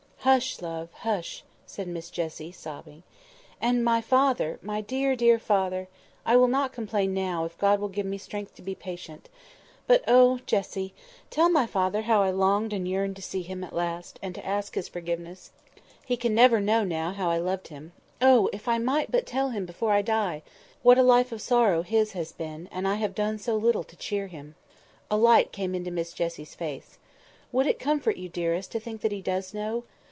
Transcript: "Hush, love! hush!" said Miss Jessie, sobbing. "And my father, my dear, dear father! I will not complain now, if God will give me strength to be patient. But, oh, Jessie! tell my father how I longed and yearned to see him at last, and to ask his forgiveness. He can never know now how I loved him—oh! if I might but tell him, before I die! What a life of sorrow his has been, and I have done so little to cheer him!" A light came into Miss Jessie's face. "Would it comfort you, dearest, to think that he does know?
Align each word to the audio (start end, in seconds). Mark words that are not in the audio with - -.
"Hush, 0.23 0.61
love! 0.61 0.89
hush!" 0.97 1.43
said 1.65 1.87
Miss 1.87 2.11
Jessie, 2.11 2.51
sobbing. 2.51 3.01
"And 3.59 3.83
my 3.83 4.01
father, 4.01 4.59
my 4.61 4.79
dear, 4.79 5.15
dear 5.15 5.39
father! 5.39 5.87
I 6.27 6.35
will 6.37 6.47
not 6.47 6.71
complain 6.73 7.15
now, 7.15 7.43
if 7.45 7.57
God 7.57 7.79
will 7.79 7.87
give 7.89 8.05
me 8.05 8.19
strength 8.19 8.53
to 8.53 8.61
be 8.61 8.75
patient. 8.75 9.29
But, 9.87 10.03
oh, 10.07 10.37
Jessie! 10.45 10.93
tell 11.31 11.49
my 11.49 11.65
father 11.65 12.03
how 12.03 12.21
I 12.21 12.29
longed 12.29 12.71
and 12.71 12.87
yearned 12.87 13.15
to 13.15 13.23
see 13.23 13.41
him 13.41 13.63
at 13.63 13.73
last, 13.73 14.19
and 14.21 14.35
to 14.35 14.45
ask 14.45 14.75
his 14.75 14.87
forgiveness. 14.87 15.53
He 16.05 16.15
can 16.17 16.35
never 16.35 16.59
know 16.61 16.83
now 16.83 17.13
how 17.13 17.31
I 17.31 17.39
loved 17.39 17.69
him—oh! 17.69 18.47
if 18.53 18.67
I 18.67 18.77
might 18.77 19.09
but 19.11 19.25
tell 19.25 19.49
him, 19.49 19.65
before 19.65 19.91
I 19.91 20.03
die! 20.03 20.43
What 20.83 20.99
a 20.99 21.03
life 21.03 21.31
of 21.31 21.41
sorrow 21.41 21.81
his 21.81 22.11
has 22.11 22.31
been, 22.31 22.69
and 22.71 22.87
I 22.87 22.93
have 22.97 23.15
done 23.15 23.39
so 23.39 23.55
little 23.55 23.83
to 23.85 23.95
cheer 23.97 24.27
him!" 24.27 24.53
A 25.09 25.17
light 25.17 25.51
came 25.51 25.73
into 25.73 25.89
Miss 25.89 26.13
Jessie's 26.13 26.53
face. 26.53 26.99
"Would 27.51 27.65
it 27.65 27.79
comfort 27.79 28.17
you, 28.17 28.29
dearest, 28.29 28.71
to 28.73 28.79
think 28.79 29.01
that 29.01 29.11
he 29.11 29.21
does 29.23 29.51
know? 29.55 29.83